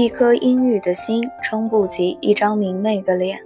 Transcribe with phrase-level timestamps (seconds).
[0.00, 3.40] 一颗阴郁的心撑不起一张明媚的脸。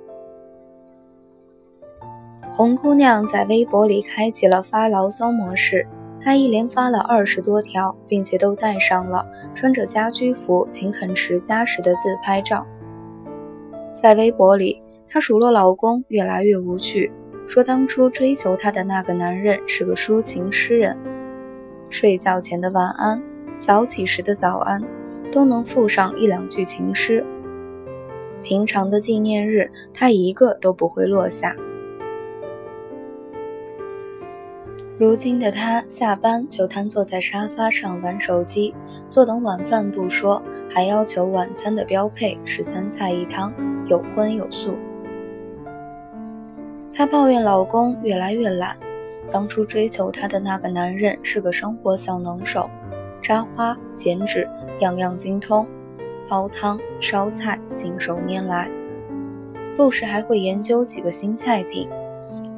[2.52, 5.86] 红姑娘在微博里开启了发牢骚模式，
[6.20, 12.66] 她一连发了二十多条，并且都带上了穿着家居服勤恳持家时的自拍照。
[13.94, 17.10] 在微博里，她数落老公越来越无趣，
[17.46, 20.94] 说当初追求她的那个男人是个抒情诗人，
[21.88, 23.22] 睡觉前的晚安，
[23.56, 24.82] 早起时的早安，
[25.32, 27.24] 都能附上一两句情诗。
[28.44, 31.56] 平常的纪念日，他一个都不会落下。
[34.98, 38.72] 如今的他下班就瘫坐在沙发上玩手机，
[39.10, 43.52] 坐等晚饭不说，还要求晚餐的标配是三菜一汤，
[43.86, 44.74] 有荤有素。
[46.92, 48.76] 她抱怨老公越来越懒，
[49.30, 52.68] 当初追求她的那个男人是个生活小能手，
[53.20, 54.46] 扎花、剪纸
[54.82, 55.64] 样样精通，
[56.28, 58.68] 煲汤、烧菜信手拈来，
[59.76, 61.88] 不时还会研究几个新菜品。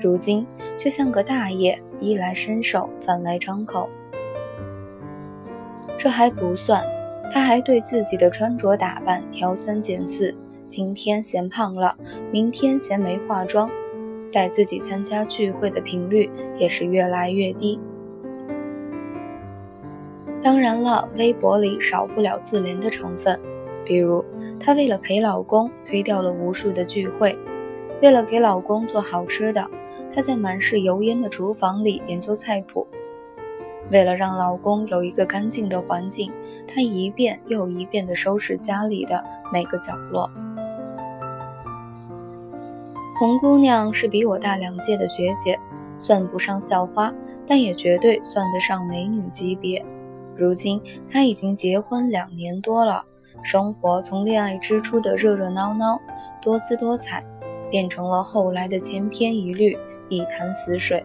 [0.00, 0.46] 如今
[0.78, 3.90] 却像个大爷，衣来伸手，饭来张口。
[5.98, 6.82] 这还不算，
[7.30, 10.34] 他还对自己的穿着打扮挑三拣四，
[10.66, 11.94] 今天嫌胖了，
[12.32, 13.70] 明天嫌没化妆，
[14.32, 17.78] 带自己参加聚会的频率也是越来越低。
[20.44, 23.40] 当然了，微博里少不了自怜的成分，
[23.82, 24.22] 比如
[24.60, 27.34] 她为了陪老公推掉了无数的聚会，
[28.02, 29.66] 为了给老公做好吃的。
[30.14, 32.86] 她在满是油烟的厨房里研究菜谱，
[33.90, 36.30] 为了让老公有一个干净的环境，
[36.68, 40.30] 她一遍又一遍地收拾家里的每个角落。
[43.18, 45.58] 红姑娘是比我大两届的学姐，
[45.96, 47.10] 算不上校花，
[47.46, 49.82] 但也绝对算得上美女级别。
[50.36, 53.04] 如今他已经结婚两年多了，
[53.42, 56.00] 生活从恋爱之初的热热闹闹、
[56.40, 57.24] 多姿多彩，
[57.70, 59.76] 变成了后来的千篇一律。
[60.10, 61.02] 一潭死水。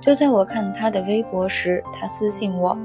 [0.00, 2.78] 就在我看他的微博时，他私信我：“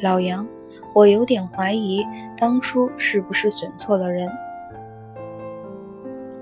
[0.00, 0.48] 老杨，
[0.94, 2.02] 我有点怀疑
[2.38, 4.26] 当初是不是选错了人。”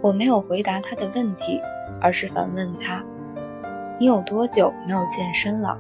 [0.00, 1.60] 我没有回答他的问题，
[2.00, 3.04] 而是反问他
[3.98, 5.76] ：“你有多久没有健身了？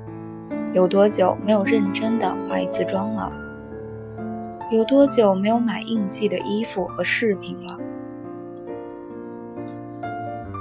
[0.74, 3.32] 有多久没有认真的化一次妆了？
[4.70, 7.78] 有多久没有买应季的衣服和饰品了？”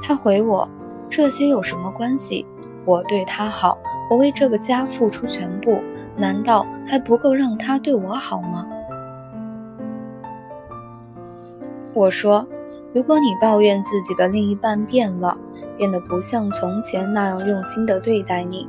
[0.03, 0.69] 他回我
[1.09, 2.45] ：“这些有什么关系？
[2.85, 3.77] 我对他好，
[4.09, 5.81] 我为这个家付出全部，
[6.15, 8.67] 难道还不够让他对我好吗？”
[11.95, 12.45] 我说
[12.93, 15.37] ：“如果你抱怨自己的另一半变了，
[15.77, 18.67] 变得不像从前那样用心的对待你，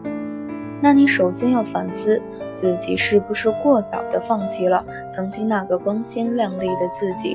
[0.85, 2.21] 那你首先要反思
[2.53, 7.35] 自己是不是过早的放弃了曾经那个光鲜亮丽的自己，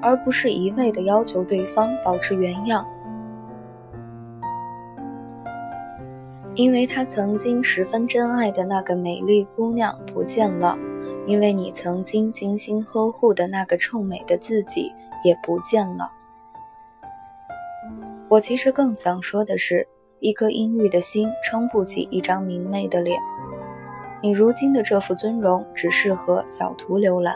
[0.00, 2.86] 而不是一味的要求对方保持原样。”
[6.54, 10.78] 因为他曾经十分珍爱的那个美丽姑娘不见了，
[11.26, 14.92] 因为你曾经精心呵护的那个臭美的自己
[15.24, 16.12] 也不见了。
[18.28, 19.88] 我其实更想说的是，
[20.22, 23.20] 一颗阴郁的心撑不起一张明媚的脸。
[24.20, 27.34] 你如今的这副尊容，只适合小图浏览。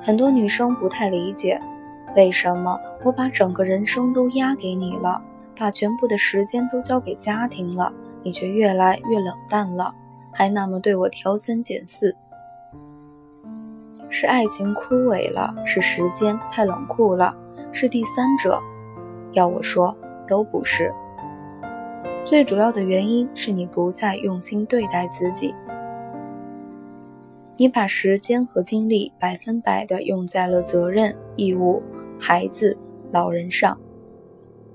[0.00, 1.60] 很多女生不太理解，
[2.14, 5.20] 为什么我把整个人生都压给你了。
[5.56, 9.92] 把全部的时间都交给家庭了，你却越来越冷淡了，
[10.32, 12.14] 还那么对我挑三拣四。
[14.08, 17.34] 是爱情枯萎了，是时间太冷酷了，
[17.72, 18.60] 是第三者？
[19.32, 19.96] 要我说，
[20.28, 20.92] 都不是。
[22.24, 25.54] 最主要的原因是你不再用心对待自己，
[27.56, 31.82] 你把时间和精力百分百的用在了责任、义务、
[32.20, 32.78] 孩子、
[33.10, 33.80] 老人上。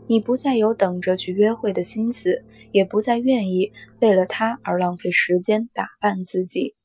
[0.07, 6.75] 你不再有等着去约会的心思，也不再愿意为了他而浪费时间打扮自己。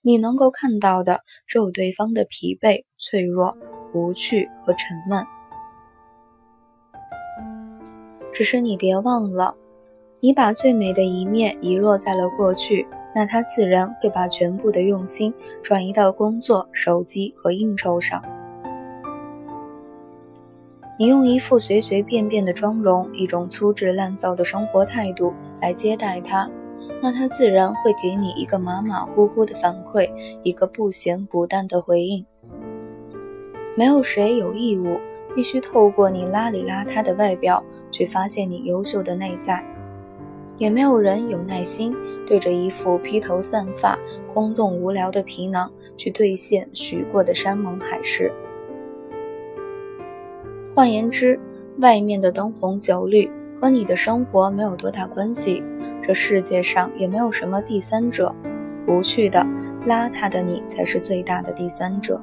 [0.00, 3.58] 你能够看到的只有对方的疲惫、脆弱、
[3.92, 5.26] 无趣和沉闷。
[8.38, 9.56] 只是你别忘了，
[10.20, 18.22] 你把最美的一面遗落在了过去，那他自然会把全部的用心转移到工作、手机和应酬上。
[21.00, 26.48] 你用一副随随便便的妆容，一种粗制滥造的生活态度来接待他，
[27.02, 30.08] 那他自然会给你一个马马虎虎的反馈，
[30.44, 32.24] 一个不咸不淡的回应。
[33.74, 35.00] 没有谁有义务
[35.38, 37.62] 必须透过你邋里邋遢的外表
[37.92, 39.64] 去发现你优秀的内在，
[40.56, 41.94] 也没有人有耐心
[42.26, 43.96] 对着一副披头散发、
[44.34, 48.32] 空洞无聊的皮囊去兑现许过的山盟海誓。
[50.74, 51.38] 换言之，
[51.76, 55.62] 外面的灯红酒绿和你的生活没有多大关系，
[56.02, 58.34] 这世界上也没有什么第三者。
[58.88, 59.46] 无趣的、
[59.86, 62.20] 邋遢的你才是最大的第三者。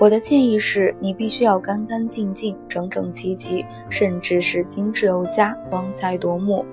[0.00, 6.66] 我的建议是你必须要干干净净、整整齐齐，甚至是精致有加、光彩夺目。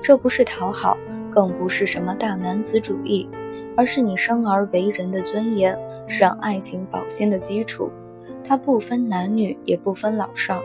[0.00, 0.96] 这不是讨好，
[1.30, 3.28] 更不是什么大男子主义，
[3.74, 5.76] 而是你生而为人的尊严，
[6.06, 7.90] 是让爱情保鲜的基础。
[8.44, 10.60] 它不分男女，也不分老少。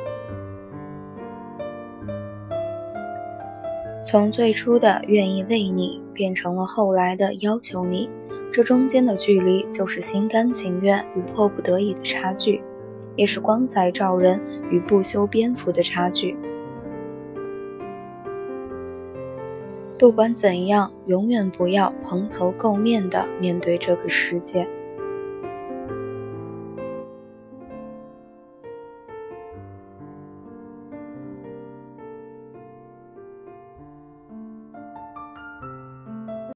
[4.06, 8.10] 从最初的愿意为你，变成了后来的要求你，
[8.54, 12.62] 这中间的距离就是心甘情愿与迫不得已的差距，
[13.16, 14.40] 也是光彩照人
[14.70, 16.38] 与不修边幅的差距。
[19.98, 24.68] 不管怎样，永远不要蓬头垢面的面对这个世界。